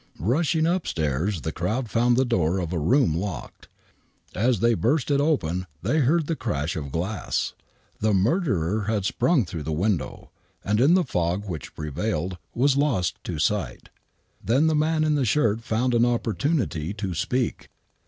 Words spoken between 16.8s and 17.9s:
to speak.